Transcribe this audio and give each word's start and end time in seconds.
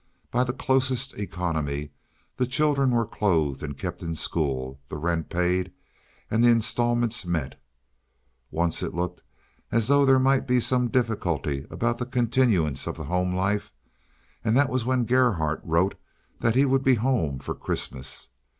By 0.31 0.43
the 0.43 0.51
closest 0.51 1.13
economy 1.15 1.91
the 2.37 2.47
children 2.47 2.89
were 2.89 3.05
clothed 3.05 3.61
and 3.61 3.77
kept 3.77 4.01
in 4.01 4.15
school, 4.15 4.79
the 4.87 4.97
rent 4.97 5.29
paid, 5.29 5.71
and 6.31 6.43
the 6.43 6.47
instalments 6.49 7.23
met. 7.23 7.61
Once 8.49 8.81
it 8.81 8.95
looked 8.95 9.21
as 9.71 9.89
though 9.89 10.03
there 10.03 10.17
might 10.17 10.47
be 10.47 10.59
some 10.59 10.87
difficulty 10.89 11.67
about 11.69 11.99
the 11.99 12.07
continuance 12.07 12.87
of 12.87 12.97
the 12.97 13.03
home 13.03 13.31
life, 13.35 13.71
and 14.43 14.57
that 14.57 14.69
was 14.69 14.85
when 14.85 15.05
Gerhardt 15.05 15.61
wrote 15.63 15.93
that 16.39 16.55
he 16.55 16.65
would 16.65 16.81
be 16.81 16.95
home 16.95 17.37
for 17.37 17.53
Christmas. 17.53 18.29